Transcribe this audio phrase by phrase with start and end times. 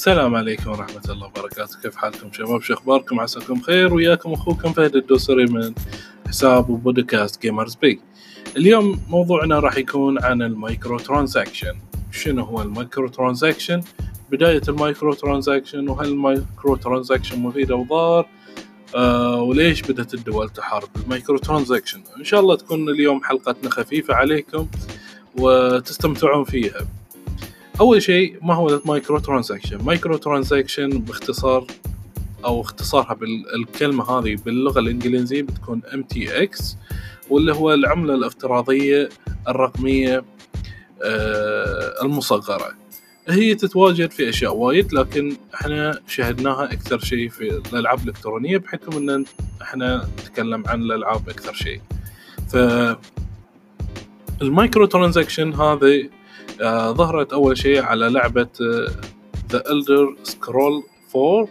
[0.00, 1.80] السلام عليكم ورحمة الله وبركاته.
[1.82, 5.74] كيف حالكم شباب؟ شو أخباركم؟ عساكم خير وياكم أخوكم فهد الدوسري من
[6.28, 8.00] حساب بودكاست Gamers Bay
[8.56, 11.72] اليوم موضوعنا راح يكون عن ال micro transaction
[12.10, 13.80] شنو هو ال micro transaction
[14.30, 18.26] بداية ال micro transaction وهل ال micro transaction مفيد أو ضار؟
[18.94, 24.14] آه وليش بدأت الدول تحارب ال micro transaction إن شاء الله تكون اليوم حلقتنا خفيفة
[24.14, 24.66] عليكم
[25.38, 26.86] وتستمتعون فيها.
[27.80, 31.66] أول شيء ما هو ال micro transaction micro transaction باختصار
[32.44, 35.82] أو اختصارها بالكلمة هذه باللغة الإنجليزية بتكون
[36.16, 36.76] MTX
[37.30, 39.08] واللي هو العملة الافتراضية
[39.48, 40.24] الرقمية
[41.04, 42.74] آه، المصغرة.
[43.28, 49.24] هي تتواجد في أشياء وايد لكن إحنا شاهدناها أكثر شيء في الألعاب الإلكترونية بحكم إن
[49.62, 51.80] إحنا نتكلم عن الألعاب أكثر شيء.
[52.48, 52.56] ف
[54.42, 56.10] ال micro transaction هذه
[56.60, 58.48] آه ظهرت أول شيء على لعبة
[59.50, 60.82] The Elder Scrolls
[61.16, 61.48] 4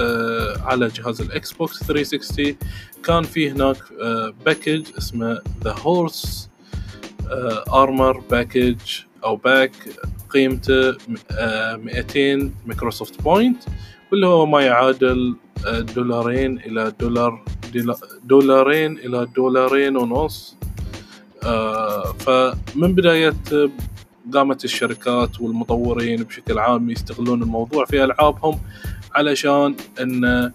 [0.00, 2.56] آه على جهاز ال Xbox 360
[3.04, 6.50] كان في هناك آه package اسمه The Horse
[7.72, 8.76] Armor package
[9.24, 9.72] أو pack
[10.30, 10.96] قيمته
[11.30, 13.62] آه 200 Microsoft point
[14.12, 17.44] واللي هو ما يعادل آه، دولارين إلى دولار
[18.24, 20.56] دولارين إلى دولارين ونص.
[21.42, 23.34] آه فمن بداية
[24.30, 28.60] قامت الشركات والمطورين بشكل عام يستغلون الموضوع في ألعابهم
[29.14, 30.52] علشان انه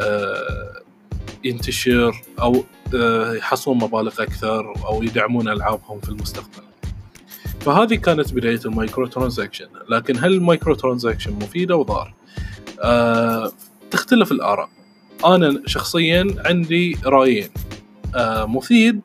[0.00, 0.82] آه،
[1.44, 6.62] ينتشر أو آه، يحصلون مبالغ أكثر أو يدعمون ألعابهم في المستقبل.
[7.60, 12.14] فهذه كانت بداية ال micro transaction، لكن هل ال micro transaction مفيده وضار؟
[12.82, 13.52] أه
[13.90, 14.68] تختلف الآراء.
[15.24, 17.48] أنا شخصيا عندي رأيين.
[18.14, 19.00] أه مفيد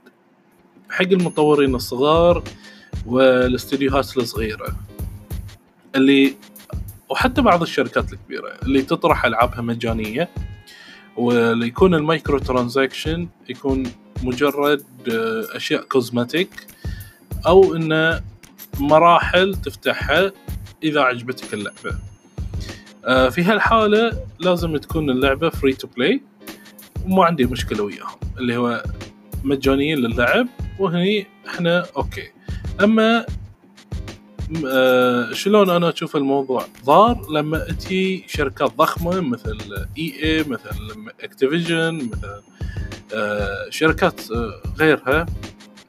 [0.89, 2.43] حق المطورين الصغار
[3.05, 4.75] والاستديوهات الصغيرة
[5.95, 6.35] اللي
[7.09, 10.29] وحتى بعض الشركات الكبيرة اللي تطرح ألعابها مجانية
[11.17, 13.83] واللي يكون ال micro transaction يكون
[14.23, 16.67] مجرد آه، أشياء cosmetic
[17.47, 18.21] أو إنه
[18.79, 20.31] مراحل تفتحها
[20.83, 21.99] إذا عجبتك اللعبة.
[23.05, 26.21] آه، في هالحالة لازم تكون اللعبة free to play
[27.05, 28.83] وما عندي مشكلة وياهم اللي هو
[29.43, 30.47] مجانيين للعب
[30.79, 32.31] وهني إحنا أوكي.
[32.79, 33.25] أما
[34.67, 39.57] آه شلون أنا أشوف الموضوع؟ ضار لما تجي شركات ضخمة مثل
[39.97, 40.69] EA مثل
[41.21, 42.41] Activision مثل
[43.13, 45.25] آه شركات آه غيرها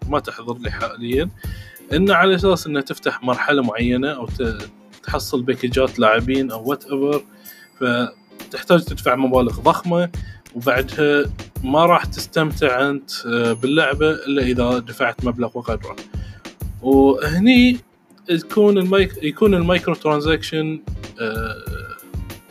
[0.09, 1.31] ما تحضر لي حاليا
[1.93, 4.29] إن على أساس إنها تفتح مرحلة معينة أو
[5.03, 7.25] تحصل باكجات لاعبين أو whatever
[7.81, 10.11] فتحتاج تدفع مبالغ ضخمة
[10.55, 11.25] وبعدها
[11.65, 15.97] ما راح تستمتع أنت آه، باللعبة إلا إذا دفعت مبلغ وقدره.
[16.83, 17.79] وهني
[18.31, 20.81] يكون المايك يكون ال micro transaction
[21.21, 21.57] آه،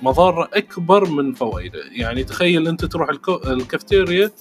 [0.01, 1.79] مضاره أكبر من فوائده.
[1.91, 3.09] يعني تخيل أنت تروح
[3.47, 4.31] الكافتيريا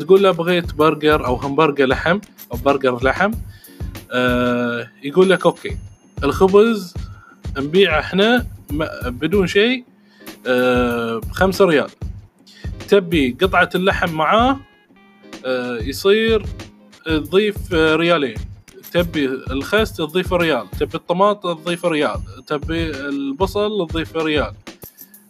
[0.00, 2.18] تقول له بغيت برجر أو همبرجر لحم
[2.52, 3.30] أو برجر لحم
[4.12, 5.76] آه، يقول لك okay
[6.24, 6.94] الخبز
[7.58, 8.46] نبيعه إحنا
[9.04, 9.84] بدون شيء
[11.22, 11.90] بخمسة ريال.
[12.88, 14.60] تبي قطعة اللحم معاه
[15.80, 16.46] يصير
[17.06, 18.36] تضيف ريالين.
[18.92, 24.52] تبي الخس تضيف ريال تبي الطماط تضيف ريال تبي البصل تضيف ريال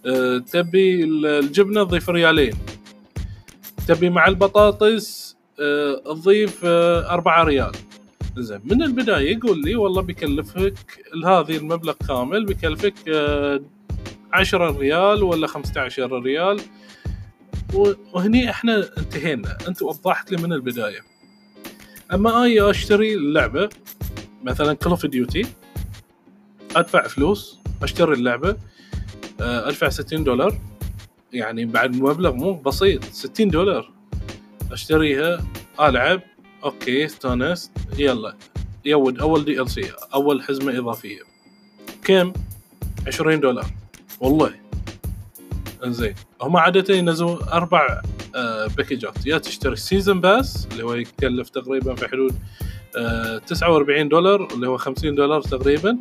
[0.07, 2.55] أه، تبي الجبنة تضيف ريالين.
[3.89, 7.73] تبي مع البطاطس أه، تضيف أه، أربعة ريال.
[8.37, 10.75] زين من البداية يقول لي والله بيكلفك
[11.25, 12.95] هذه المبلغ كامل بيكلفك
[14.33, 16.61] 10 ريال ولا 15 ريال.
[18.13, 19.59] وهني إحنا انتهينا.
[19.69, 21.16] أنت وضحت لي من البداية.
[22.15, 23.69] اما اي اشتري اللعبة
[24.45, 25.47] مثلا Call of Duty
[26.77, 28.57] ادفع فلوس اشتري اللعبة
[29.41, 30.59] آه، ادفع 60 دولار.
[31.33, 33.91] يعني بعد مبلغ مو بسيط 60 دولار.
[34.73, 35.47] اشتريها
[35.81, 36.21] العب
[36.65, 38.37] okay استانست يلا.
[38.85, 41.21] يود اول DLC اول حزمة اضافية.
[42.05, 42.33] كم؟
[43.07, 43.67] 20 دولار.
[44.21, 44.55] والله.
[45.85, 48.01] انزين هم عاده ينزلون أربع
[48.77, 52.35] باكجات يا تشتري ال season pass اللي هو يكلف تقريبا في حدود
[53.47, 55.99] 49 آه، دولار اللي هو 50 دولار تقريبا.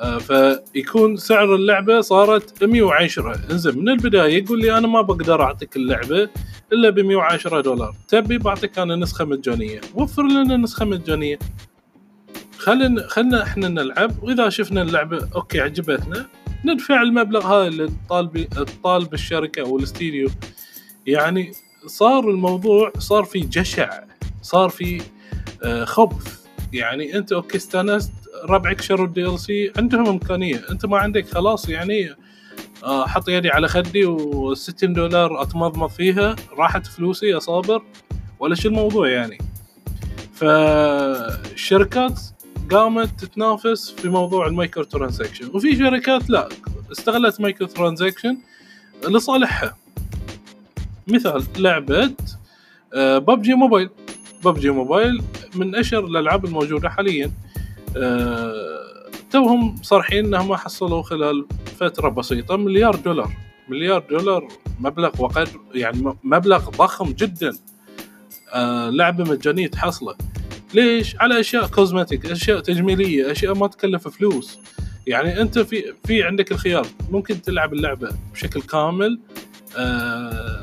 [0.00, 5.76] آه، فيكون سعر اللعبة صارت 110 انزين من البداية يقول لي أنا ما بقدر أعطيك
[5.76, 6.28] اللعبة
[6.72, 7.94] إلا ب 110 دولار.
[8.08, 9.80] تبي بعطيك أنا نسخة مجانية.
[9.94, 11.38] وفر لنا نسخة مجانية.
[12.58, 14.22] خلينا خلينا إحنا نلعب.
[14.22, 16.26] وإذا شفنا اللعبة أوكي عجبتنا.
[16.64, 18.48] ندفع المبلغ هذا اللي طالب
[18.84, 20.30] طالب الشركة أو الاستديو
[21.06, 21.52] يعني
[21.86, 24.00] صار الموضوع صار في جشع
[24.42, 25.02] صار في
[25.62, 28.12] آه، خبث يعني أنت okay استانست
[28.44, 30.62] ربعك شروا ال DLC عندهم إمكانية.
[30.70, 32.14] أنت ما عندك خلاص يعني
[32.84, 37.82] آه، حط يدي على خدي و60 دولار أتمضمض فيها راحت فلوسي يا صابر
[38.38, 39.38] ولا شو الموضوع يعني.
[40.34, 42.20] فالشركات
[42.70, 46.48] قامت تتنافس في موضوع ال micro transaction وفي شركات لا
[46.92, 48.38] استغلت micro transaction
[49.08, 49.76] لصالحها.
[51.08, 52.14] مثال لعبة
[52.96, 53.90] PUBG Mobile.
[54.44, 55.22] PUBG Mobile
[55.54, 57.30] من أشهر الألعاب الموجودة حاليا.
[57.96, 61.46] آه، توهم صارحين إنهم حصلوا خلال
[61.80, 62.56] فترة بسيطة.
[62.56, 63.32] مليار دولار.
[63.68, 64.48] مليار دولار
[64.80, 67.52] مبلغ وقدر يعني مبلغ ضخم جدا.
[68.52, 70.14] آه، لعبة مجانية تحصله.
[70.74, 74.58] ليش؟ على أشياء cosmetic أشياء تجميلية أشياء ما تكلف فلوس.
[75.06, 76.86] يعني أنت في في عندك الخيار.
[77.10, 79.20] ممكن تلعب اللعبة بشكل كامل
[79.76, 80.60] آه،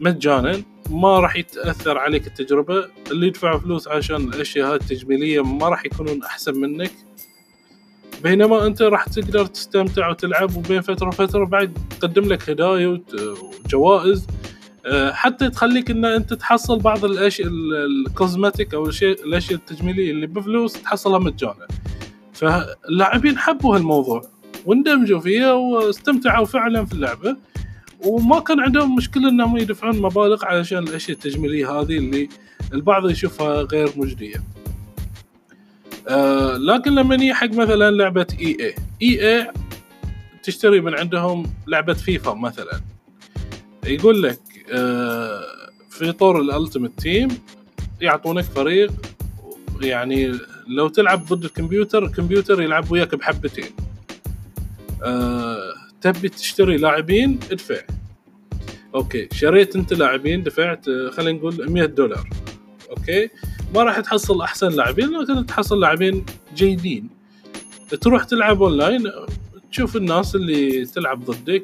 [0.00, 0.62] مجانا.
[0.90, 2.88] ما راح يتأثر عليك التجربة.
[3.10, 6.92] اللي يدفعوا فلوس عشان الأشياء هاي التجميلية ما راح يكونون أحسن منك.
[8.22, 13.02] بينما أنت راح تقدر تستمتع وتلعب وبين فترة وفترة بعد تقدم لك هدايا
[13.64, 14.26] وجوائز.
[15.12, 21.18] حتى تخليك إن أنت تحصل بعض الأشياء الكوزمتيك أو الأشياء الأشياء التجميلية اللي بفلوس تحصلها
[21.18, 21.66] مجانا.
[22.32, 24.22] فاللاعبين حبوا هالموضوع
[24.66, 27.36] واندمجوا فيها واستمتعوا فعلا في اللعبة.
[28.00, 32.28] وما كان عندهم مشكلة إنهم يدفعون مبالغ علشان الأشياء التجميلية هذه اللي
[32.74, 34.42] البعض يشوفها غير مجدية.
[36.08, 39.52] آه لكن لما نيجي حق مثلا لعبة EA EA
[40.42, 42.80] تشتري من عندهم لعبة فيفا مثلا.
[43.86, 44.47] يقول لك آه
[45.90, 47.28] في طور ال Ultimate Team
[48.00, 48.92] يعطونك فريق
[49.80, 53.70] يعني لو تلعب ضد الكمبيوتر الكمبيوتر يلعب وياك بحبتين.
[55.04, 57.80] آه تبي تشتري لاعبين ادفع.
[58.94, 62.28] okay شريت أنت لاعبين دفعت آه، خلينا نقول 100 دولار.
[62.90, 63.30] okay؟
[63.74, 66.26] ما راح تحصل أحسن لاعبين لكن تحصل لاعبين
[66.56, 67.10] جيدين.
[68.00, 69.12] تروح تلعب أونلاين
[69.70, 71.62] تشوف الناس اللي تلعب ضدك.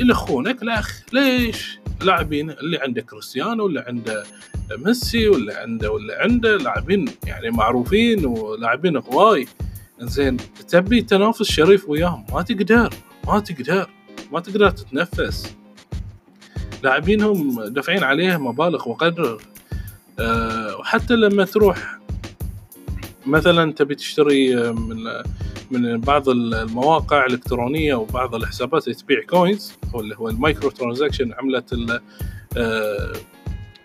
[0.00, 4.24] آه يلخونك الاخ ليش؟ لاعبين اللي عنده كريستيانو ولا عنده
[4.78, 9.46] ميسي ولا عنده ولا عنده لاعبين يعني معروفين ولاعبين هواي.
[10.00, 10.36] زين
[10.68, 12.94] تبي تنافس شريف وياهم؟ ما تقدر
[13.26, 13.90] ما تقدر
[14.32, 15.56] ما تقدر تتنفس.
[16.82, 19.42] لاعبينهم دافعين عليه مبالغ وقدر.
[20.18, 21.98] أه وحتى لما تروح
[23.26, 24.96] مثلا تبي تشتري من
[25.70, 31.32] من بعض المواقع الإلكترونية وبعض الحسابات اللي تبيع coins أو اللي هو ال micro transaction
[31.32, 33.12] عملت أه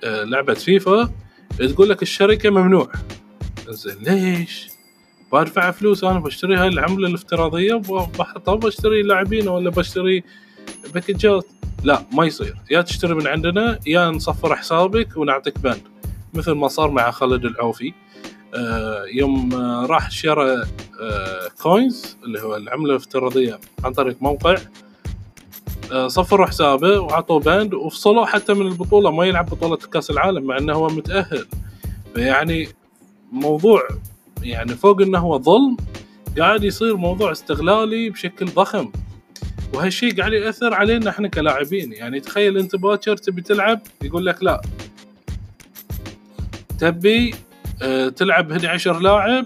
[0.03, 1.09] أه لعبة فيفا.
[1.59, 2.91] تقول لك الشركة ممنوع.
[3.69, 4.67] زين ليش؟
[5.33, 10.23] بدفع فلوس أنا بشتري هاي العملة الافتراضية وبحطها بشتري لاعبين ولا بشتري
[10.93, 11.45] باكجات
[11.83, 12.55] لا ما يصير.
[12.71, 15.81] يا تشتري من عندنا يا نصفر حسابك ونعطيك banned
[16.33, 17.93] مثل ما صار مع خالد العوفي.
[18.55, 20.65] آه يوم آه راح شرى آه
[21.61, 24.55] coins اللي هو العملة الافتراضية عن طريق موقع.
[25.91, 29.11] آه صفروا حسابه وعطوه banned وفصلوه حتى من البطولة.
[29.11, 31.47] ما يلعب بطولة كأس العالم مع إنه هو متأهل.
[32.15, 32.67] فيعني
[33.31, 33.87] موضوع
[34.41, 35.77] يعني فوق إنه هو ظلم
[36.39, 38.91] قاعد يصير موضوع استغلالي بشكل ضخم.
[39.73, 41.93] وهالشيء قاعد يأثر علينا إحنا كلاعبين.
[41.93, 44.61] يعني تخيل أنت باكر تبي تلعب يقول لك لا.
[46.79, 47.35] تبي
[47.81, 49.45] آه تلعب 11 لاعب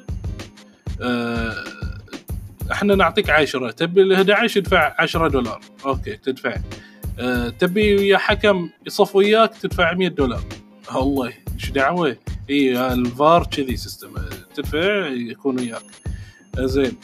[2.71, 5.61] إحنا نعطيك 10 تبي ال 11 ادفع 10 دولار.
[5.85, 6.55] okay تدفع.
[7.19, 10.43] آه تبي ويا حكم يصف وياك تدفع 100 دولار.
[10.95, 12.17] الله إيش دعوة؟
[12.49, 14.13] إي الفار كذي system
[14.55, 15.85] تدفع يكون وياك.
[16.59, 16.97] زين.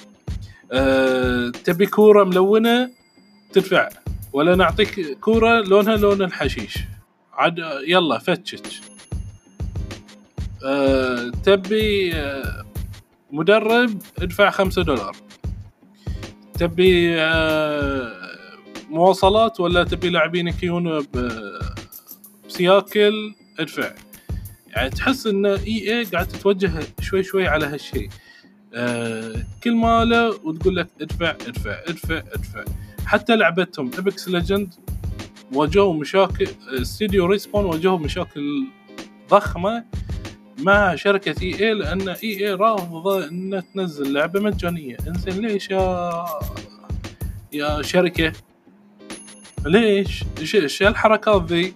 [0.71, 2.91] أه تبي كورة ملونة؟
[3.53, 3.89] تدفع.
[4.33, 6.77] ولا نعطيك كورة لونها لون الحشيش.
[7.33, 8.81] عاد يلا فتشت.
[10.65, 12.65] أه تبي أه
[13.35, 15.15] مدرب ادفع خمسة دولار.
[16.53, 18.11] تبي أه
[18.89, 21.01] مواصلات ولا تبي لاعبينك يكونوا
[22.47, 23.91] بسياكل؟ ادفع.
[24.67, 28.09] يعني تحس إن إي اي قاعد تتوجه شوي شوي على هالشيء.
[28.73, 32.63] آه كل ماله وتقول لك ادفع ادفع ادفع ادفع.
[33.05, 34.73] حتى لعبتهم Apex Legend
[35.53, 36.47] واجهوا مشاكل
[36.81, 38.67] استديو Respawn واجهوا مشاكل
[39.29, 39.85] ضخمة.
[40.59, 44.97] مع شركة EA لأن EA رافضة إن تنزل لعبة مجانية.
[45.07, 46.25] إنزين ليش يا
[47.53, 48.31] يا شركة؟
[49.65, 51.73] ليش؟ إيش الحركات ذي؟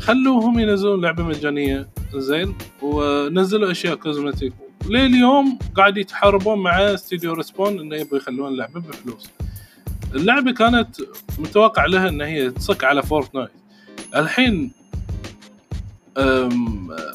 [0.00, 1.88] خلوهم ينزلون لعبة مجانية.
[2.14, 4.52] زين ونزلوا أشياء cosmetic.
[4.86, 9.30] لليوم قاعد يتحاربون مع استديو Respawn إنه يبغوا يخلون اللعبة بفلوس.
[10.14, 10.96] اللعبة كانت
[11.38, 13.50] متوقع لها إن هي تصك على Fortnite.
[14.16, 14.72] الحين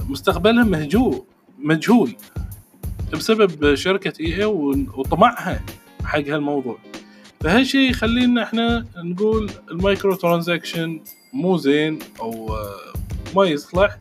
[0.10, 1.24] مستقبلها مهجور
[1.60, 2.16] مجهول
[3.14, 5.62] بسبب شركة EA وطمعها
[6.04, 6.78] حق هالموضوع.
[7.42, 11.02] فهالشيء يخلينا إحنا نقول ال microtransaction
[11.34, 12.94] مو زين أو آه،
[13.36, 13.98] ما يصلح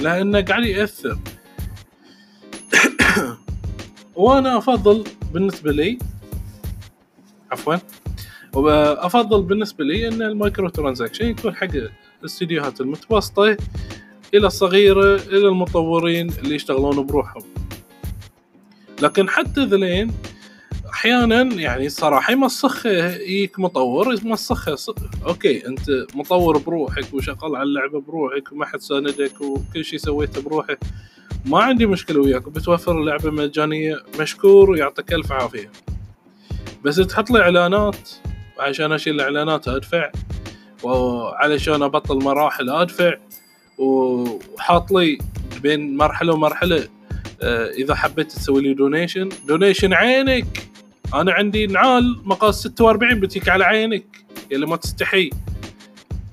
[0.00, 1.18] لأنه قاعد يأثر.
[4.16, 5.98] وأنا أفضل بالنسبة لي
[7.50, 7.76] عفوا
[8.52, 11.68] وأفضل بالنسبة لي إن ال microtransaction يكون حق
[12.22, 13.56] الاستديوهات المتوسطة
[14.34, 17.42] إلى الصغيره إلى المطورين اللي يشتغلون بروحهم.
[19.02, 20.12] لكن حتى ذلين
[20.92, 24.76] أحيانا يعني الصراحه يمسخ يجيك مطور يمسخها
[25.26, 30.78] okay أنت مطور بروحك وشغال على اللعبة بروحك وما حد ساندك وكل شيء سويته بروحك
[31.46, 35.70] ما عندي مشكلة وياك بتوفر لعبه مجانية مشكور ويعطيك ألف عافية.
[36.84, 38.10] بس تحط لي إعلانات
[38.58, 40.10] عشان أشيل الاعلانات أدفع
[40.82, 43.14] وعلشان أبطل مراحل أدفع
[43.78, 45.18] وحاط لي
[45.62, 46.88] بين مرحلة ومرحلة
[47.42, 50.68] آه، إذا حبيت تسوي لي donation donation عينك.
[51.14, 54.04] أنا عندي نعال مقاس 46 بتيك على عينك
[54.50, 55.30] يلي ما تستحي.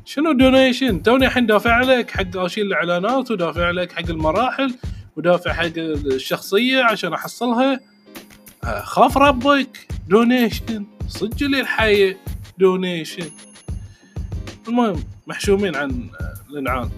[0.06, 4.76] شنو donation توني الحين دافع لك حق أشيل الإعلانات ودافع لك حق المراحل
[5.18, 7.80] ودافع حق الشخصية عشان أحصلها.
[8.64, 9.88] آه، خاف ربك.
[10.10, 12.18] donation سجل الحية
[12.58, 13.30] donation
[14.68, 16.10] المهم محشومين عن
[16.50, 16.90] الانعام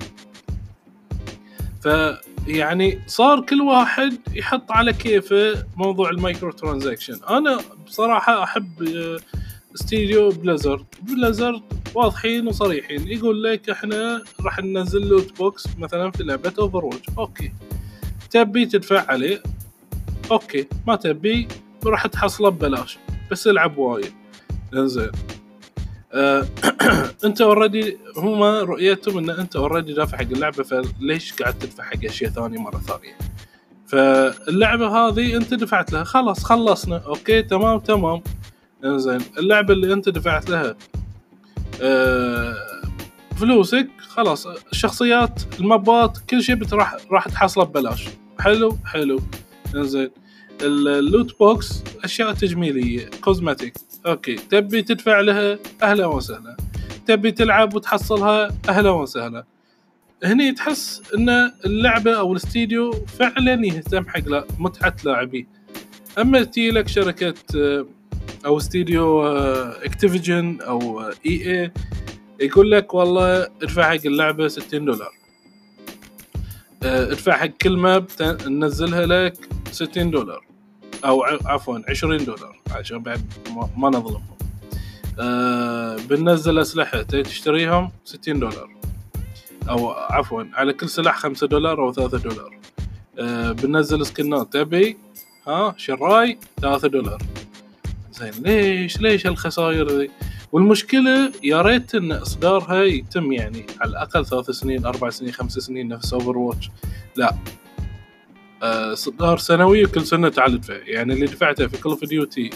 [1.85, 8.89] فيعني صار كل واحد يحط على كيفه موضوع ال microtransaction أنا بصراحة أحب
[9.75, 10.85] استديو Blizzard.
[11.01, 11.61] Blizzard
[11.95, 13.07] واضحين وصريحين.
[13.07, 17.51] يقول لك إحنا راح ننزل loot box مثلا في لعبة Over okay.
[18.31, 19.43] تبي تدفع عليه؟
[20.31, 20.67] okay.
[20.87, 21.47] ما تبي
[21.85, 22.97] راح تحصله ببلاش.
[23.31, 24.13] بس العب وايد.
[24.73, 25.03] إنزين.
[25.03, 25.34] آه
[27.25, 32.31] انت already هم رؤيتهم إن انت already دافع حق اللعبة فليش قاعد تدفع حق أشياء
[32.31, 33.17] ثانية مرة ثانية؟
[33.87, 36.03] فاللعبة هذه انت دفعت لها.
[36.03, 36.97] خلاص خلصنا.
[37.05, 38.21] okay تمام تمام.
[38.85, 39.19] إنزين.
[39.37, 40.75] اللعبة اللي انت دفعت لها
[41.81, 42.55] آه
[43.37, 44.47] فلوسك خلاص.
[44.47, 48.05] الشخصيات المابات كل شيء راح راح تحصله ببلاش.
[48.39, 49.19] حلو؟ حلو.
[49.75, 50.09] إنزين.
[50.61, 53.09] ال loot box أشياء تجميلية.
[53.21, 53.73] cosmetic
[54.05, 54.35] okay.
[54.35, 56.57] تبي تدفع لها أهلا وسهلا.
[57.07, 59.43] تبي تلعب وتحصلها أهلا وسهلا.
[60.23, 61.29] هني تحس إن
[61.65, 64.21] اللعبة أو الاستديو فعلا يهتم حق
[64.59, 65.47] متعة لاعبيه.
[66.19, 67.85] أما تجي لك شركة آه،
[68.45, 71.71] أو استديو Activision آه، أو EA
[72.39, 75.11] يقول لك والله ادفع حق اللعبة 60 دولار.
[76.83, 78.05] آه، ادفع حق كل map
[78.47, 80.45] ننزلها لك 60 دولار.
[81.05, 83.21] أو عفوا 20 دولار عشان بعد
[83.77, 84.35] ما نظلمهم.
[85.19, 88.69] آه بننزل اسلحه تشتريهم 60 دولار.
[89.69, 92.57] أو عفوا على كل سلاح 5 دولار أو 3 دولار.
[93.19, 94.97] آه بننزل سكنات تبي
[95.47, 97.21] ها شراي 3 دولار.
[98.11, 100.11] زين ليش ليش هالخسائر ذي؟
[100.51, 105.87] والمشكلة يا ريت إن إصدارها يتم يعني على الأقل ثلاث سنين أربع سنين خمس سنين
[105.87, 106.69] نفس Overwatch
[107.15, 107.35] لا.
[108.93, 112.49] صدار سنوي وكل سنة تعال تدفع يعني اللي دفعته في Call of Duty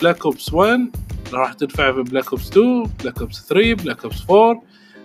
[0.00, 0.80] Black Ops 1
[1.32, 4.62] راح تدفع في Black Ops 2 Black Ops 3 Black Ops 4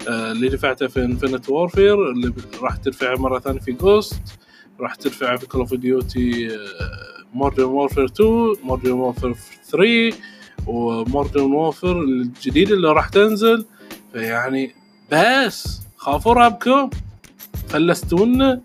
[0.08, 4.22] اللي دفعته في Infinite Warfare اللي راح تدفع مرة ثانية في Ghost
[4.80, 6.58] راح تدفع في Call of Duty
[7.34, 9.36] Modern Warfare 2 Modern Warfare
[9.72, 10.18] 3
[10.68, 13.66] و Modern Warfare الجديد اللي راح تنزل.
[14.14, 14.76] فيعني
[15.12, 16.90] بس خافوا ربكم
[17.70, 18.62] فلستونا.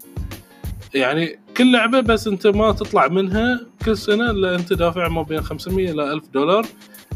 [0.95, 5.41] يعني كل لعبة بس أنت ما تطلع منها كل سنة إلا أنت دافع ما بين
[5.41, 6.67] 500 إلى 1000 دولار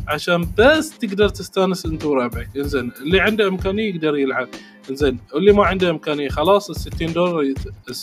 [0.08, 2.48] عشان بس تقدر تستانس أنت وربعك.
[2.56, 4.48] إنزين اللي عنده إمكانية يقدر يلعب.
[4.90, 7.40] إنزين واللي ما عنده إمكانية خلاص ال 60 دولار
[7.88, 7.94] ال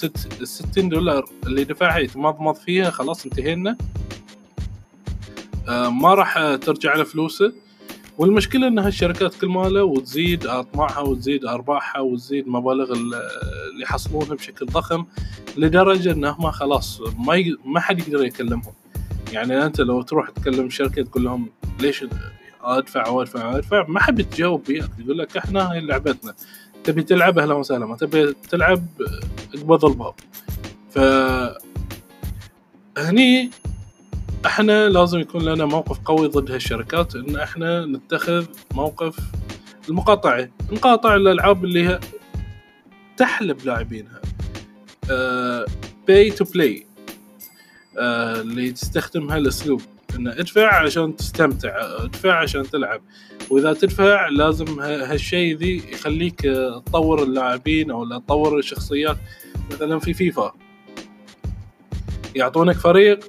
[0.48, 3.78] 60 دولار اللي دفعها يتمضمض فيها خلاص انتهينا.
[5.70, 7.54] آه ما راح ترجع له فلوسه.
[8.18, 13.22] والمشكلة إن هالشركات كل ماله وتزيد أطماعها وتزيد أرباحها وتزيد مبالغ اللي
[13.82, 15.06] يحصلونها بشكل ضخم
[15.58, 17.58] لدرجة انهم خلاص ما ي...
[17.66, 18.74] ما حد يقدر يكلمهم.
[19.32, 22.06] يعني أنت لو تروح تكلم شركة تقول لهم ليش
[22.62, 26.34] أدفع وأدفع وأدفع؟ ما حد يتجاوب وياك يقول لك إحنا هاي لعبتنا.
[26.84, 27.86] تبي تلعب؟ أهلا وسهلا.
[27.86, 28.84] ما تبي تلعب؟
[29.56, 30.14] اقبض الباب.
[30.90, 31.00] ف
[32.98, 33.50] هني
[34.46, 39.20] إحنا لازم يكون لنا موقف قوي ضد هالشركات إن إحنا نتخذ موقف
[39.90, 40.50] المقاطعة.
[40.72, 42.00] نقاطع الألعاب اللي
[43.18, 44.22] تحلب لاعبينها.
[46.08, 46.88] pay to play
[47.98, 49.82] اللي تستخدم هالاسلوب
[50.16, 53.02] انه ادفع عشان تستمتع ادفع عشان تلعب.
[53.50, 56.42] وإذا تدفع لازم هالشيء ذي يخليك
[56.86, 59.18] تطور اللاعبين أو تطور الشخصيات.
[59.72, 60.56] مثلا في فيفا
[62.36, 63.20] يعطونك فريق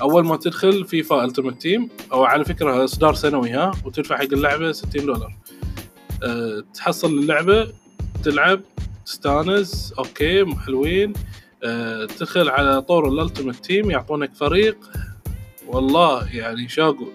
[0.00, 4.72] أول ما تدخل فيفا Ultimate Team أو على فكرة اصدار سنوي ها؟ وتدفع حق اللعبة
[4.72, 5.36] 60 دولار.
[6.22, 7.72] أه تحصل اللعبة
[8.24, 8.60] تلعب
[9.06, 11.12] تستانس okay حلوين.
[11.64, 14.76] أه تدخل على طور ال Ultimate Team يعطونك فريق.
[15.66, 17.06] والله يعني شاقو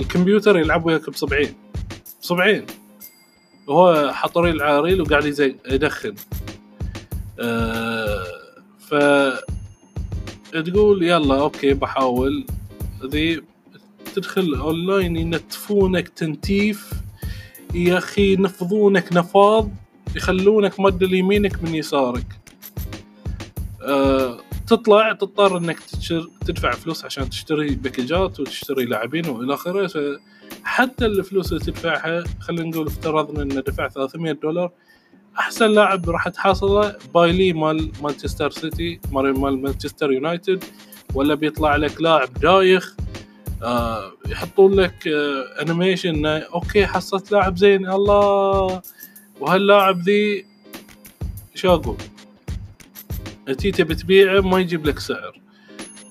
[0.00, 1.54] الكمبيوتر يلعب وياك بصبعين
[2.22, 2.66] بصبعين
[3.66, 6.14] وهو حط ريل على ريل وقاعد يدخن.
[7.40, 8.24] أه
[8.78, 8.94] ف
[10.52, 12.46] تقول يلا okay بحاول.
[13.06, 13.42] ذي
[14.14, 16.90] تدخل اونلاين ينتفونك تنتيف.
[17.74, 19.70] يا أخي ينفضونك نفاض
[20.16, 22.26] يخلونك مد يمينك من يسارك.
[23.82, 25.78] أه تطلع تضطر إنك
[26.46, 29.90] تدفع فلوس عشان تشتري باكجات وتشتري لاعبين وإلى آخره.
[30.64, 34.72] حتى الفلوس اللي تدفعها خلينا نقول افترضنا ان دفع 300 دولار
[35.38, 40.64] أحسن لاعب راح تحصله بايلي مال مانشستر سيتي مال مانشستر يونايتد
[41.14, 42.96] ولا بيطلع لك لاعب دايخ
[43.62, 48.82] آه يحطون لك آه animation okay حصلت لاعب زين الله.
[49.40, 50.46] وهاللاعب ذي
[51.54, 51.96] شو أقول؟
[53.48, 55.40] انتي تبي تبيعه ما يجيب لك سعر.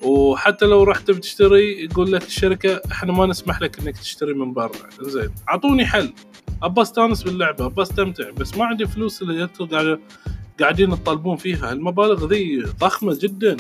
[0.02, 4.72] وحتى لو رحت بتشتري يقول لك الشركة إحنا ما نسمح لك إنك تشتري من برا.
[5.02, 6.14] زين أعطوني حل.
[6.64, 9.98] أبى أستانس باللعبة أبى أستمتع بس ما عندي فلوس اللي أنتم
[10.60, 11.72] قاعدين تطالبون فيها.
[11.72, 13.58] المبالغ ذي ضخمة جدا.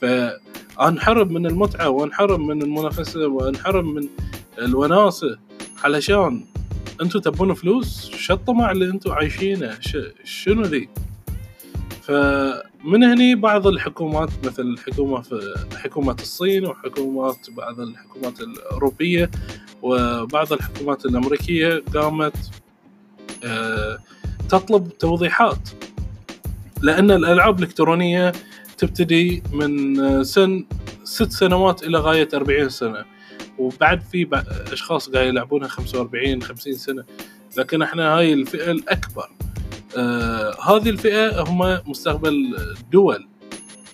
[0.00, 4.08] فأنحرم من المتعة وأنحرم من المنافسة وأنحرم من
[4.58, 5.38] الوناسة.
[5.84, 6.44] علشان
[7.02, 9.78] أنتم تبون فلوس شو الطمع اللي أنتم عايشينه.
[10.24, 10.88] شنو ذي؟
[12.02, 19.30] فمن هني بعض الحكومات مثل الحكومة في حكومة الصين وحكومات بعض الحكومات الأوروبية
[19.84, 22.36] وبعض الحكومات الأمريكية قامت
[23.44, 23.98] آه،
[24.48, 25.68] تطلب توضيحات
[26.82, 28.32] لأن الألعاب الإلكترونية
[28.78, 30.64] تبتدي من سن
[31.04, 33.04] ست سنوات إلى غاية أربعين سنة
[33.58, 34.42] وبعد في
[34.72, 37.04] أشخاص قاعد يلعبونها خمسة وأربعين خمسين سنة
[37.56, 39.30] لكن إحنا هاي الفئة الأكبر.
[39.96, 43.26] آه هذه الفئة هم مستقبل الدول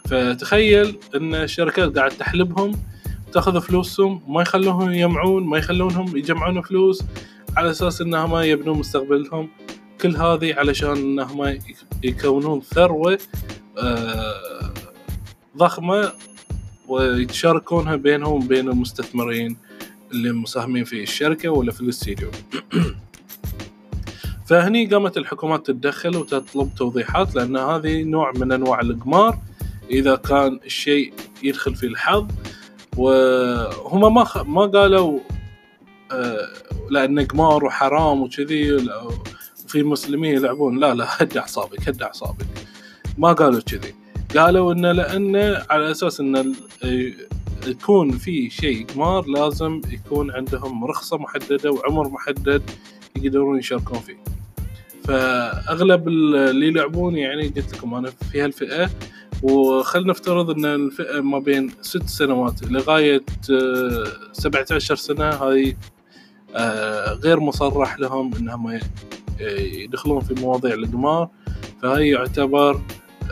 [0.08, 2.72] فتخيل إن الشركات قاعد تحلبهم
[3.32, 7.02] تاخذ فلوسهم ما يخلوهم يجمعون ما يخلونهم يجمعون فلوس
[7.56, 9.48] على أساس انهم يبنون مستقبلهم.
[10.00, 11.58] كل هذه علشان انهم
[12.02, 13.18] يكونون ثروة
[13.78, 14.72] آه
[15.56, 16.12] ضخمة
[16.88, 19.56] ويتشاركونها بينهم وبين المستثمرين
[20.12, 22.30] اللي مساهمين في الشركة ولا في الاستديو.
[24.48, 29.38] فهني قامت الحكومات تتدخل وتطلب توضيحات لأن هذه نوع من أنواع القمار.
[29.90, 31.12] إذا كان الشيء
[31.42, 32.26] يدخل في الحظ
[32.96, 34.38] وهم ما خ...
[34.38, 35.18] ما قالوا
[36.12, 36.48] آه
[36.90, 40.78] لأن قمار وحرام وكذي وفي مسلمين يلعبون.
[40.78, 42.46] لا لا هد أعصابك هد أعصابك.
[43.18, 43.94] ما قالوا كذي.
[44.36, 45.36] قالوا انه لأن
[45.70, 46.54] على أساس إن
[47.66, 52.62] يكون في شيء قمار لازم يكون عندهم رخصة محددة وعمر محدد
[53.16, 54.16] يقدرون يشاركون فيه.
[55.04, 58.90] فأغلب اللي يلعبون يعني قلت لكم أنا في هالفئة
[59.42, 63.22] وخلنا نفترض إن الفئة ما بين ست سنوات لغاية
[64.32, 65.76] 17 آه، سنة هاي
[66.56, 68.80] آه، غير مصرح لهم إنهم
[69.40, 71.28] يدخلون في مواضيع القمار
[71.82, 72.80] فهي يعتبر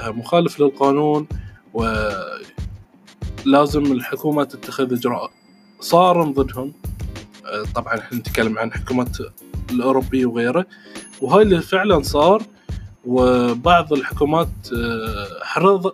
[0.01, 1.27] آه، مخالف للقانون
[1.75, 2.33] ولازم
[3.93, 5.31] الحكومة تتخذ إجراء.
[5.81, 6.73] صارم ضدهم.
[7.75, 9.17] طبعا إحنا نتكلم عن حكومات
[9.71, 10.67] الأوروبية وغيره.
[11.21, 12.43] وهاي اللي فعلا صار.
[13.09, 15.93] وبعض الحكومات آه، حرض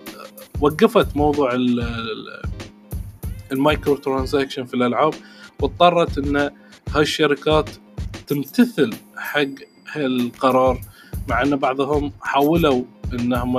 [0.60, 1.58] وقفت موضوع
[3.52, 5.14] ال microtransaction في الألعاب
[5.60, 6.36] واضطرت إن
[6.90, 7.70] هاي الشركات
[8.26, 9.46] تمتثل حق
[9.96, 10.80] القرار
[11.28, 13.56] مع إن بعضهم حاولوا إنهم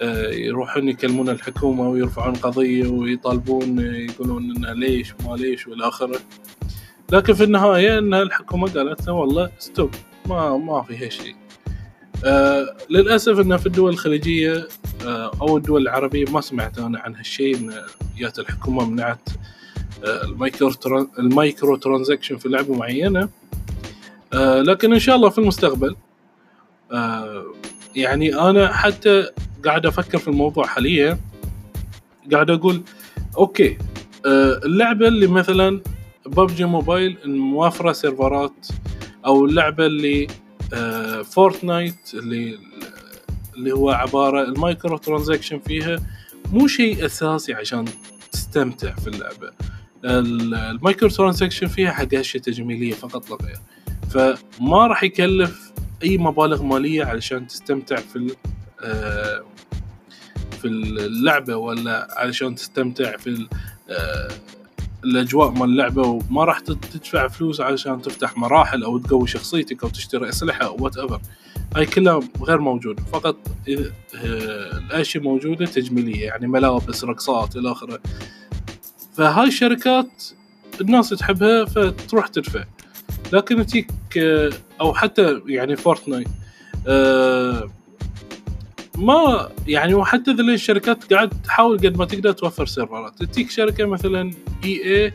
[0.00, 6.20] آه، يروحون يكلمون الحكومة ويرفعون قضية ويطالبون يقولون انه ليش وما ليش وإلى آخره.
[7.12, 9.90] لكن في النهاية إن الحكومة قالت والله stop
[10.26, 11.47] ما ما فيها شيء
[12.24, 14.68] آه للأسف انه في الدول الخليجية
[15.06, 17.70] آه أو الدول العربية ما سمعت أنا عن هالشيء
[18.18, 19.28] جات الحكومة منعت
[20.04, 20.72] آه ال micro ال
[21.18, 23.28] microtransaction في لعبة معينة.
[24.32, 25.96] آه لكن إن شاء الله في المستقبل
[26.92, 27.44] آه
[27.96, 29.26] يعني أنا حتى
[29.64, 31.18] قاعد أفكر في الموضوع حاليا.
[32.32, 32.82] قاعد أقول
[33.38, 33.78] okay
[34.26, 35.80] آه اللعبة اللي مثلا
[36.26, 38.66] ببجي موبايل موافرة سيرفرات
[39.26, 40.26] أو اللعبة اللي
[41.24, 42.58] فورتنايت اللي
[43.56, 45.98] اللي هو عبارة ال microtransaction فيها
[46.52, 47.84] مو شيء أساسي عشان
[48.32, 49.52] تستمتع في اللعبة.
[50.04, 53.58] ال microtransaction فيها حق اشياء تجميلية فقط لا غير.
[54.10, 55.72] فما راح يكلف
[56.04, 58.34] أي مبالغ مالية علشان تستمتع في
[58.82, 59.44] آه
[60.58, 63.48] في اللعبة ولا علشان تستمتع في
[63.90, 64.28] آه،
[65.04, 70.28] الأجواء مال اللعبة وما راح تدفع فلوس علشان تفتح مراحل أو تقوي شخصيتك أو تشتري
[70.28, 71.20] أسلحة أو whatever
[71.76, 73.02] هاي كلها غير موجودة.
[73.12, 73.36] فقط
[73.68, 78.00] آه، الأشياء موجودة تجميلية يعني ملابس رقصات إلى آخره.
[79.14, 80.24] فهاي الشركات
[80.80, 82.64] الناس تحبها فتروح تدفع.
[83.32, 86.28] لكن تجيك آه، أو حتى يعني فورتنايت
[88.98, 94.32] ما يعني وحتى ذي الشركات قاعد تحاول قد ما تقدر توفر سيرفرات تجيك شركة مثلا
[94.64, 95.12] EA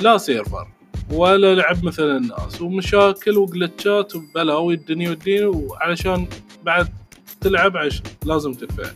[0.00, 0.68] لا server
[1.12, 6.26] ولا لعب مثل الناس ومشاكل و glitch ات وبلاوي الدنيا والدين وعلشان
[6.64, 6.88] بعد
[7.40, 8.90] تلعب عش لازم تدفع.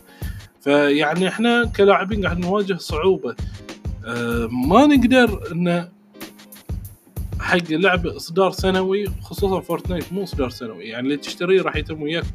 [0.61, 3.35] فيعني إحنا كلاعبين قاعد نواجه صعوبة.
[4.05, 5.89] أه ما نقدر إن
[7.39, 12.25] حق لعبه إصدار سنوي خصوصا فورتنايت مو إصدار سنوي يعني اللي تشتريه راح يتم وياك.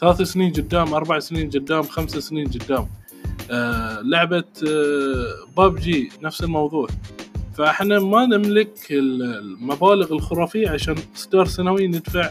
[0.00, 2.88] ثلاث سنين قدام أربع سنين قدام خمس سنين قدام.
[3.50, 6.88] آه لعبة آه بابجي نفس الموضوع.
[7.56, 12.30] فاحنا ما نملك المبالغ الخرافية عشان إصدار سنوي ندفع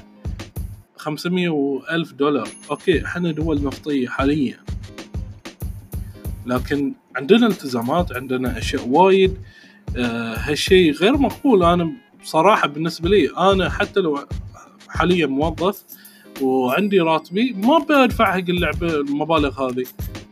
[0.98, 2.50] خمسمية وألف دولار.
[2.72, 4.60] أوكي إحنا دول نفطية حاليا.
[6.46, 9.38] لكن عندنا التزامات عندنا أشياء وايد.
[9.98, 11.64] آه هالشيء غير مقبول.
[11.64, 14.20] أنا بصراحة بالنسبة لي أنا حتى لو
[14.90, 15.84] حاليا موظف
[16.42, 19.86] وعندي راتبي ما بدفع حق اللعبة المبالغ هذه.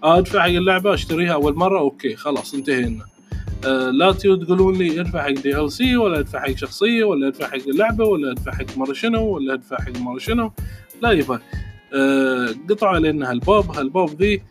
[0.03, 3.05] أدفع حق اللعبة أشتريها أول مرة okay خلاص انتهينا.
[3.65, 8.05] آه، لا تقولون لي أدفع حق DLC ولا أدفع حق شخصية ولا أدفع حق اللعبة
[8.05, 10.51] ولا أدفع حق مره شنو ولا أدفع حق مره شنو.
[11.01, 11.39] لا يبا
[11.93, 13.71] أه قطعوا علينا هالباب.
[13.71, 14.41] هالباب ذي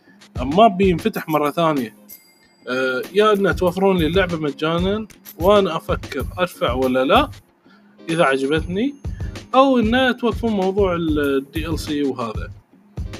[0.41, 1.95] ما بينفتح مرة ثانية.
[2.69, 5.07] أه يا ان توفرون لي اللعبة مجانا
[5.39, 7.29] وأنا أفكر أدفع ولا لا.
[8.09, 8.95] إذا عجبتني
[9.55, 12.51] أو ان توقفون موضوع ال DLC وهذا.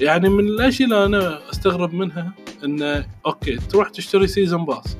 [0.00, 2.32] يعني من الأشياء اللي أنا أستغرب منها
[2.64, 4.96] إنه okay تروح تشتري season pass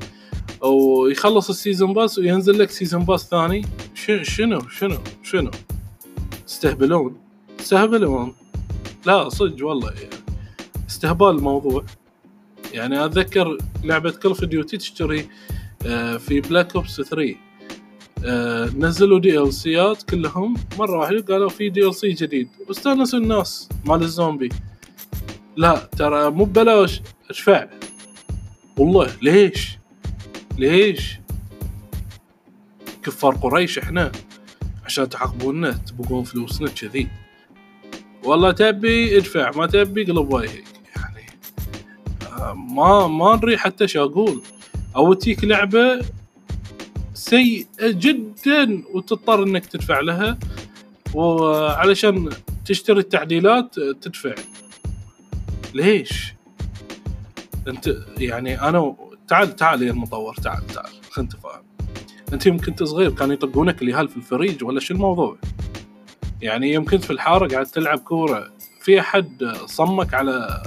[0.62, 3.62] أو يخلص ال season pass وينزل لك season pass ثاني.
[3.94, 5.51] شنو شنو شنو؟
[6.49, 7.16] استهبلون.
[7.61, 8.35] استهبلون.
[9.07, 9.90] لا صدق والله.
[9.90, 10.16] يعني
[10.88, 11.85] استهبال الموضوع
[12.72, 15.29] يعني أتذكر لعبة Call of Duty تشتري
[15.87, 17.37] آه، في Black Ops 3
[18.77, 20.55] نزلوا DLC ات كلهم.
[20.79, 22.49] مرة واحدة قالوا في DLC جديد.
[22.69, 24.49] واستأنسوا الناس مال الزومبي.
[25.57, 27.03] لا ترى مو ببلاش.
[27.31, 27.67] ادفع
[28.79, 29.79] والله ليش؟
[30.59, 31.19] ليش؟
[33.03, 34.12] كفار قريش إحنا.
[34.85, 37.09] عشان تعاقبونا تبغون فلوسنا كذي.
[38.25, 40.65] والله تبي ادفع ما تبي قلب وجهك
[40.97, 41.27] يعني
[42.23, 44.43] آه، ما ما ندري حتى إيش أقول.
[44.97, 46.01] أو تجيك لعبة
[47.31, 50.39] سيئة جدا وتضطر إنك تدفع لها.
[51.15, 52.31] وعلشان
[52.65, 54.35] تشتري التعديلات تدفع.
[55.75, 56.35] ليش؟
[57.69, 58.97] أنت يعني أنا
[59.29, 61.62] تعال تعال يا المطور تعال تعال خلينا نتفاهم.
[62.33, 65.37] أنت يوم كنت صغير كانوا يطقونك اليهال في الفريج ولا شو الموضوع؟
[66.43, 70.62] يعني يوم كنت في الحارة قاعد تلعب كورة في أحد صمك على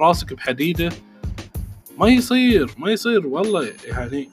[0.00, 0.88] راسك بحديدة؟
[1.98, 3.72] ما يصير ما يصير والله.
[3.84, 4.28] يعني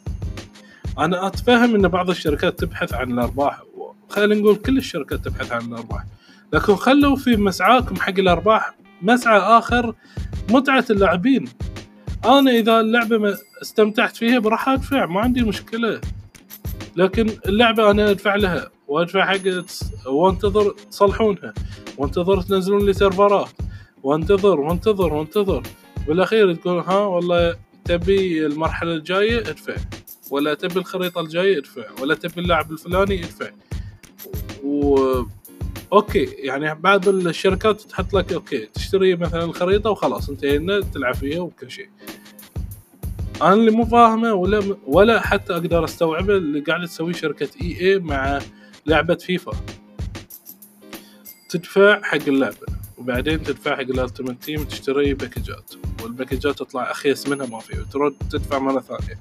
[0.99, 3.61] أنا أتفهم إن بعض الشركات تبحث عن الأرباح.
[4.09, 6.03] خلينا نقول كل الشركات تبحث عن الأرباح.
[6.53, 9.95] لكن خلوا في مسعاكم حق الأرباح مسعى آخر
[10.49, 11.45] متعة اللاعبين.
[12.25, 16.01] أنا إذا اللعبة استمتعت فيها براح أدفع ما عندي مشكلة.
[16.95, 19.47] لكن اللعبة أنا أدفع لها وأدفع حق
[20.07, 21.53] وأنتظر تصلحونها
[21.97, 23.51] وأنتظر تنزلون لي سيرفرات.
[24.03, 25.63] وأنتظر وأنتظر وأنتظر.
[26.07, 27.55] بالأخير تقول ها والله
[27.85, 29.75] تبي المرحلة الجاية ادفع.
[30.31, 33.49] ولا تبي الخريطة الجاية ادفع ولا تبي اللاعب الفلاني ادفع.
[34.63, 34.97] و
[35.93, 41.71] أوكي يعني بعض الشركات تحط لك أوكي تشتري مثلا الخريطة وخلاص انتهينا تلعب فيها وكل
[41.71, 41.89] شيء.
[43.41, 48.39] أنا اللي مو فاهمه ولا ولا حتى أقدر أستوعبه اللي قاعدة تسويه شركة EA مع
[48.85, 49.51] لعبة فيفا.
[51.49, 57.45] تدفع حق اللعبة وبعدين تدفع حق ال Ultimate Team تشتري باكجات والباكجات تطلع أخيس منها
[57.45, 59.19] ما في وترد تدفع مرة ثانية.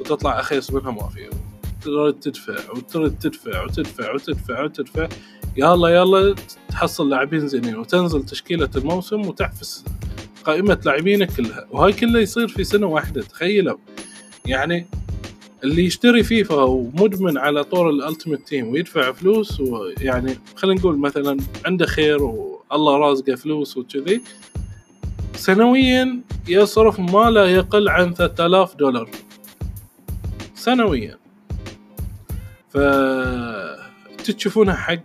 [0.00, 1.08] وتطلع اخيس منها ما
[1.82, 5.08] ترد تدفع وترد تدفع وتدفع وتدفع وتدفع.
[5.56, 6.34] يلا يلا
[6.68, 9.84] تحصل لاعبين زينين وتنزل تشكيلة الموسم وتعفس
[10.44, 11.66] قائمة لاعبينك كلها.
[11.70, 13.76] وهاي كلها يصير في سنة واحدة تخيلوا.
[14.46, 14.86] يعني
[15.64, 21.36] اللي يشتري فيفا ومدمن على طور ال Ultimate Team ويدفع فلوس ويعني خلينا نقول مثلا
[21.66, 24.22] عنده خير والله رازقه فلوس وكذي
[25.34, 29.10] سنويا يصرف ما لا يقل عن 3000 دولار.
[30.64, 31.18] سنويا
[32.68, 32.78] ف
[34.24, 35.02] تشوفونها حق.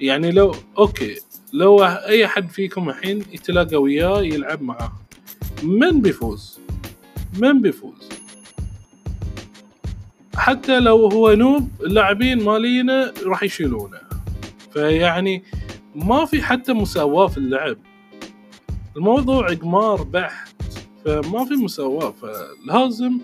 [0.00, 1.16] يعني لو أوكي
[1.52, 4.92] لو أي حد فيكم الحين يتلاقى وياه يلعب معاه
[5.62, 6.60] من بيفوز؟
[7.38, 8.08] من بيفوز؟
[10.36, 14.00] حتى لو هو noob اللاعبين مالينا راح يشيلونه.
[14.72, 15.42] فيعني
[15.94, 17.76] ما في حتى مساواة في اللعب.
[18.96, 20.54] الموضوع قمار بحت
[21.04, 23.18] فما في مساواة فلازم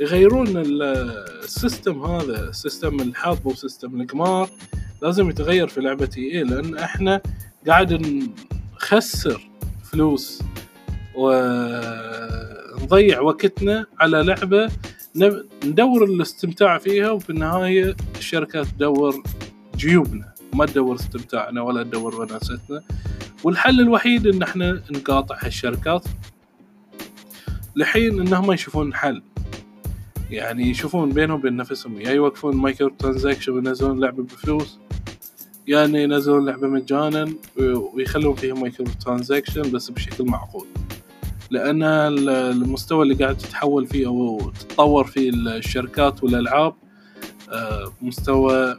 [0.00, 4.50] يغيرون ال system هذا system الحظ و system القمار
[5.02, 7.20] لازم يتغير في لعبة اي لأن إحنا
[7.66, 7.92] قاعد
[8.82, 9.48] نخسر
[9.84, 10.42] فلوس
[11.14, 14.68] ونضيع وقتنا على لعبة
[15.64, 19.22] ندور الاستمتاع فيها وفي النهاية الشركة تدور
[19.76, 20.32] جيوبنا.
[20.54, 22.82] ما تدور استمتاعنا ولا تدور وناستنا.
[23.44, 26.04] والحل الوحيد إن إحنا نقاطع هالشركات
[27.76, 29.22] لحين إنهم يشوفون حل.
[30.30, 32.00] يعني يشوفون بينهم وبين نفسهم.
[32.00, 34.78] يا يوقفون micro transaction وينزلون لعبة بفلوس
[35.66, 37.32] يعني ينزلون لعبة مجانا
[37.94, 40.66] ويخلون فيها micro transaction بس بشكل معقول.
[41.50, 46.74] لأن المستوى اللي قاعد تتحول فيه أو تتطور فيه الشركات والألعاب
[47.52, 48.78] آه، مستوى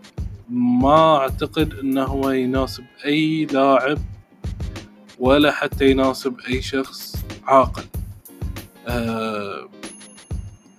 [0.49, 3.97] ما أعتقد أنه هو يناسب أي لاعب
[5.19, 7.83] ولا حتى يناسب أي شخص عاقل.
[8.87, 9.69] آه،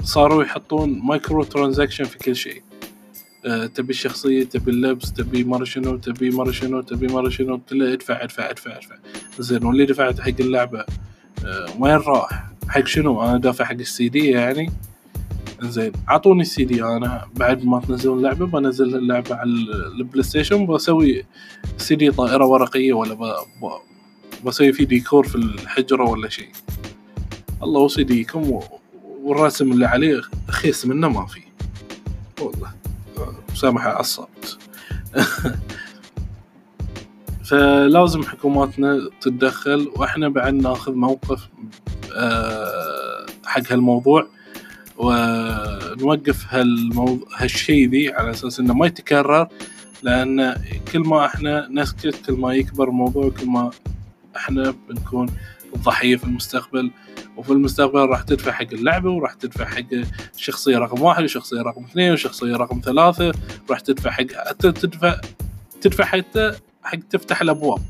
[0.09, 2.63] صاروا يحطون micro transaction في كل شيء.
[3.47, 7.93] آه، تبي الشخصية تبي اللبس تبي مرة شنو تبي مرة شنو تبي مرة شنو كله
[7.93, 8.95] ادفع ادفع ادفع ادفع
[9.39, 10.85] زين واللي دفعت حق اللعبة
[11.45, 14.73] آه، وين راح؟ حق شنو؟ أنا دافع حق السي دي يعني.
[15.63, 16.83] زين أعطوني السي دي.
[16.85, 19.51] أنا بعد ما تنزلون اللعبة بنزل اللعبة على
[19.99, 21.25] البلاي ستيشن بسوي
[21.77, 23.25] سي دي طائرة ورقية ولا ب...
[23.63, 23.71] ب...
[24.45, 26.49] بسوي فيه ديكور في الحجرة ولا شيء.
[27.63, 28.78] الله وسيديكم و...
[29.29, 31.41] والرسم اللي عليه خيس منه ما في.
[32.41, 32.73] والله.
[33.53, 34.59] مسامحة عصبت
[37.49, 41.49] فلازم حكوماتنا تتدخل وإحنا بعد ناخذ موقف
[42.17, 44.27] آه، حق هالموضوع
[44.97, 46.55] ونوقف
[47.37, 49.49] هالشيء ذي على أساس إنه ما يتكرر
[50.03, 50.55] لأن
[50.93, 53.71] كل ما إحنا نسكت كل ما يكبر الموضوع كل ما
[54.37, 55.29] إحنا بنكون
[55.75, 56.91] الضحيه في المستقبل.
[57.39, 59.85] وفي المستقبل راح تدفع حق اللعبة وراح تدفع حق
[60.35, 63.33] الشخصية رقم واحد وشخصية رقم اثنين وشخصية رقم ثلاثة
[63.71, 65.21] راح تدفع حق حتى تدفع
[65.81, 67.81] تدفع حتى حق تفتح الأبواب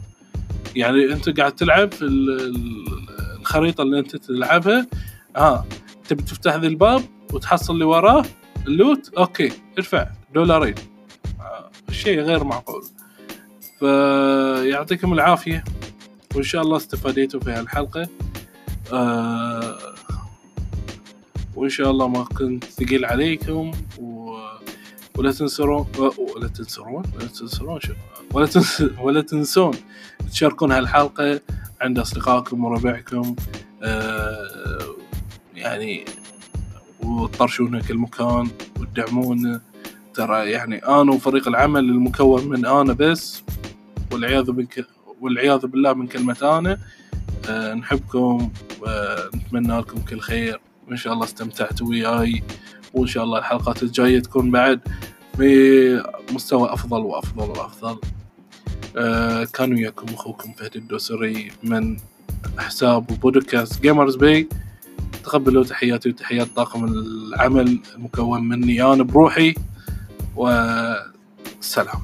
[0.76, 4.86] يعني أنت قاعد تلعب في الخريطة اللي أنت تلعبها
[5.36, 5.66] ها آه.
[6.08, 8.24] تبي تفتح ذي الباب وتحصل اللي وراه
[8.66, 10.74] ال loot أوكي ادفع دولارين
[11.40, 11.70] آه.
[11.90, 12.84] شيء غير معقول
[13.78, 15.64] فيعطيكم العافية
[16.34, 18.08] وإن شاء الله استفاديتوا في هالحلقة
[18.92, 19.78] آه
[21.56, 24.36] وإن شاء الله ما كنت ثقيل عليكم و...
[25.16, 25.86] ولا تنسون
[26.36, 27.80] ولا تنسون ولا تنسون
[28.32, 28.84] ولا تنس...
[29.00, 29.74] ولا تنسون
[30.32, 31.40] تشاركون هالحلقة
[31.80, 33.36] عند أصدقائكم وربعكم
[33.82, 34.80] آه
[35.54, 36.04] يعني
[37.00, 38.48] وتطرشونا كل مكان
[38.80, 39.60] وتدعمونا.
[40.14, 43.42] ترى يعني أنا وفريق العمل المكون من أنا بس
[44.12, 46.78] والعياذ بالله من كلمة أنا
[47.48, 50.60] آه نحبكم ونتمنى لكم كل خير.
[50.88, 52.42] وإن شاء الله استمتعتوا وياي.
[52.94, 54.80] وإن شاء الله الحلقات الجاية تكون بعد
[55.36, 58.00] في مستوى أفضل وأفضل وأفضل.
[58.96, 61.96] آه كان وياكم أخوكم فهد الدوسري من
[62.58, 64.48] حساب بودكاست جيمرز بي
[65.24, 69.54] تقبلوا تحياتي وتحيات طاقم العمل المكون مني أنا بروحي.
[70.36, 72.00] والسلام